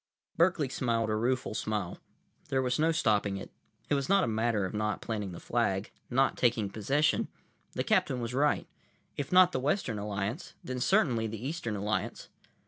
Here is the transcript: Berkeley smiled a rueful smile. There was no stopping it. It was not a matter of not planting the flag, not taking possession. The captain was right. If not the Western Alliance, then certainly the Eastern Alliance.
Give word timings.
Berkeley 0.35 0.67
smiled 0.67 1.11
a 1.11 1.15
rueful 1.15 1.53
smile. 1.53 1.99
There 2.49 2.63
was 2.63 2.79
no 2.79 2.91
stopping 2.91 3.37
it. 3.37 3.51
It 3.87 3.93
was 3.93 4.09
not 4.09 4.23
a 4.23 4.27
matter 4.27 4.65
of 4.65 4.73
not 4.73 4.99
planting 4.99 5.31
the 5.31 5.39
flag, 5.39 5.91
not 6.09 6.37
taking 6.37 6.71
possession. 6.71 7.27
The 7.73 7.83
captain 7.83 8.19
was 8.19 8.33
right. 8.33 8.65
If 9.15 9.31
not 9.31 9.51
the 9.51 9.59
Western 9.59 9.99
Alliance, 9.99 10.55
then 10.63 10.79
certainly 10.79 11.27
the 11.27 11.47
Eastern 11.47 11.75
Alliance. 11.75 12.29